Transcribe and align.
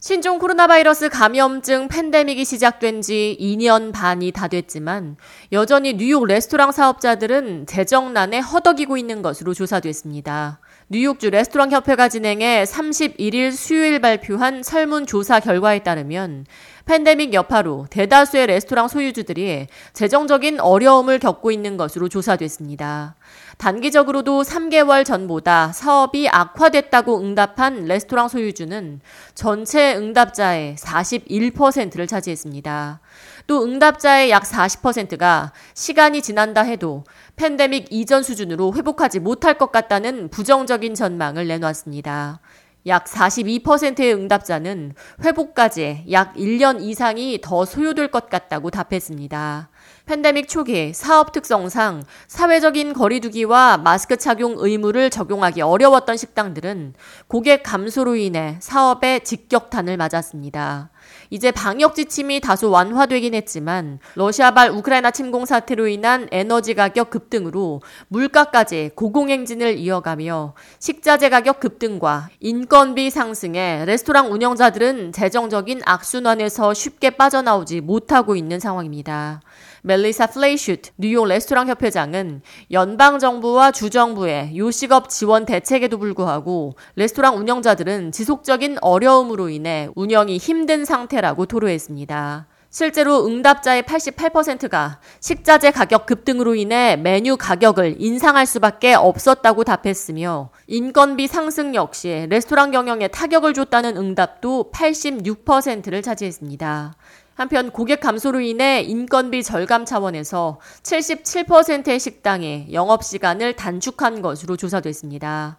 신종 0.00 0.38
코로나 0.38 0.68
바이러스 0.68 1.08
감염증 1.08 1.88
팬데믹이 1.88 2.44
시작된 2.44 3.02
지 3.02 3.36
2년 3.40 3.92
반이 3.92 4.30
다 4.30 4.46
됐지만 4.46 5.16
여전히 5.50 5.94
뉴욕 5.94 6.24
레스토랑 6.24 6.70
사업자들은 6.70 7.66
재정난에 7.66 8.38
허덕이고 8.38 8.96
있는 8.96 9.22
것으로 9.22 9.54
조사됐습니다. 9.54 10.60
뉴욕주 10.88 11.30
레스토랑 11.30 11.72
협회가 11.72 12.08
진행해 12.08 12.62
31일 12.62 13.50
수요일 13.50 14.00
발표한 14.00 14.62
설문조사 14.62 15.40
결과에 15.40 15.80
따르면 15.80 16.46
팬데믹 16.88 17.34
여파로 17.34 17.86
대다수의 17.90 18.46
레스토랑 18.46 18.88
소유주들이 18.88 19.66
재정적인 19.92 20.58
어려움을 20.58 21.18
겪고 21.18 21.50
있는 21.50 21.76
것으로 21.76 22.08
조사됐습니다. 22.08 23.14
단기적으로도 23.58 24.42
3개월 24.42 25.04
전보다 25.04 25.70
사업이 25.74 26.30
악화됐다고 26.30 27.20
응답한 27.20 27.84
레스토랑 27.84 28.28
소유주는 28.28 29.00
전체 29.34 29.96
응답자의 29.96 30.76
41%를 30.76 32.06
차지했습니다. 32.06 33.00
또 33.46 33.64
응답자의 33.64 34.30
약 34.30 34.44
40%가 34.44 35.52
시간이 35.74 36.22
지난다 36.22 36.62
해도 36.62 37.04
팬데믹 37.36 37.88
이전 37.90 38.22
수준으로 38.22 38.72
회복하지 38.72 39.20
못할 39.20 39.58
것 39.58 39.70
같다는 39.70 40.30
부정적인 40.30 40.94
전망을 40.94 41.48
내놨습니다. 41.48 42.40
약 42.86 43.04
42%의 43.04 44.14
응답자는 44.14 44.94
회복까지 45.24 46.04
약 46.10 46.34
1년 46.34 46.80
이상이 46.80 47.40
더 47.42 47.64
소요될 47.64 48.10
것 48.10 48.30
같다고 48.30 48.70
답했습니다. 48.70 49.68
팬데믹 50.06 50.48
초기 50.48 50.94
사업 50.94 51.32
특성상 51.32 52.02
사회적인 52.28 52.94
거리두기와 52.94 53.76
마스크 53.76 54.16
착용 54.16 54.54
의무를 54.56 55.10
적용하기 55.10 55.60
어려웠던 55.60 56.16
식당들은 56.16 56.94
고객 57.26 57.62
감소로 57.62 58.16
인해 58.16 58.56
사업에 58.60 59.18
직격탄을 59.18 59.98
맞았습니다. 59.98 60.90
이제 61.30 61.50
방역 61.50 61.94
지침이 61.94 62.40
다소 62.40 62.70
완화되긴 62.70 63.34
했지만 63.34 63.98
러시아발 64.14 64.70
우크라이나 64.70 65.10
침공 65.10 65.44
사태로 65.44 65.88
인한 65.88 66.28
에너지 66.32 66.74
가격 66.74 67.10
급등으로 67.10 67.82
물가까지 68.08 68.92
고공행진을 68.94 69.76
이어가며 69.78 70.54
식자재 70.78 71.28
가격 71.28 71.60
급등과 71.60 72.30
인건비 72.40 73.08
상승에 73.08 73.84
레스토랑 73.86 74.30
운영자들은 74.30 75.12
재정적인 75.12 75.80
악순환에서 75.86 76.74
쉽게 76.74 77.08
빠져나오지 77.10 77.80
못하고 77.80 78.36
있는 78.36 78.60
상황입니다. 78.60 79.40
멜리사 79.80 80.26
플레이슈트 80.26 80.90
뉴욕 80.98 81.26
레스토랑 81.26 81.68
협회장은 81.68 82.42
연방 82.72 83.18
정부와 83.18 83.70
주 83.70 83.88
정부의 83.88 84.54
요식업 84.54 85.08
지원 85.08 85.46
대책에도 85.46 85.98
불구하고 85.98 86.74
레스토랑 86.96 87.38
운영자들은 87.38 88.12
지속적인 88.12 88.76
어려움으로 88.82 89.48
인해 89.48 89.88
운영이 89.94 90.36
힘든 90.36 90.84
상태라고 90.84 91.46
토로했습니다. 91.46 92.48
실제로 92.70 93.26
응답자의 93.26 93.82
88%가 93.84 95.00
식자재 95.20 95.70
가격 95.70 96.04
급등으로 96.04 96.54
인해 96.54 96.96
메뉴 96.96 97.38
가격을 97.38 97.96
인상할 97.98 98.44
수밖에 98.44 98.92
없었다고 98.92 99.64
답했으며 99.64 100.50
인건비 100.66 101.28
상승 101.28 101.74
역시 101.74 102.26
레스토랑 102.28 102.72
경영에 102.72 103.08
타격을 103.08 103.54
줬다는 103.54 103.96
응답도 103.96 104.70
86%를 104.74 106.02
차지했습니다. 106.02 106.94
한편 107.34 107.70
고객 107.70 108.00
감소로 108.00 108.40
인해 108.40 108.82
인건비 108.82 109.44
절감 109.44 109.86
차원에서 109.86 110.60
77%의 110.82 111.98
식당이 111.98 112.68
영업시간을 112.72 113.54
단축한 113.54 114.20
것으로 114.20 114.56
조사됐습니다. 114.56 115.58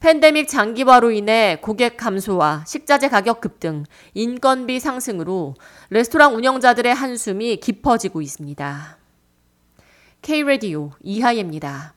팬데믹 0.00 0.48
장기화로 0.48 1.10
인해 1.10 1.58
고객 1.60 1.98
감소와 1.98 2.64
식자재 2.66 3.10
가격 3.10 3.42
급등, 3.42 3.84
인건비 4.14 4.80
상승으로 4.80 5.56
레스토랑 5.90 6.34
운영자들의 6.36 6.94
한숨이 6.94 7.58
깊어지고 7.58 8.22
있습니다. 8.22 8.96
K-Radio 10.22 10.90
이하예입니다. 11.02 11.94